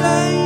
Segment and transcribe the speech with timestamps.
[0.00, 0.39] sei.